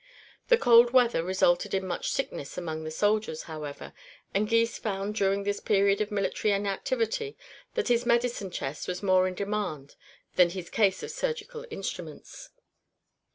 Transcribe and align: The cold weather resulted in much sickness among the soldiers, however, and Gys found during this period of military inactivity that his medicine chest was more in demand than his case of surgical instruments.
The 0.47 0.57
cold 0.57 0.93
weather 0.93 1.23
resulted 1.23 1.75
in 1.75 1.85
much 1.85 2.09
sickness 2.11 2.57
among 2.57 2.83
the 2.83 2.89
soldiers, 2.89 3.43
however, 3.43 3.93
and 4.33 4.49
Gys 4.49 4.79
found 4.79 5.13
during 5.13 5.43
this 5.43 5.59
period 5.59 6.01
of 6.01 6.09
military 6.09 6.51
inactivity 6.55 7.37
that 7.75 7.87
his 7.89 8.03
medicine 8.03 8.49
chest 8.49 8.87
was 8.87 9.03
more 9.03 9.27
in 9.27 9.35
demand 9.35 9.95
than 10.37 10.49
his 10.49 10.71
case 10.71 11.03
of 11.03 11.11
surgical 11.11 11.67
instruments. 11.69 12.49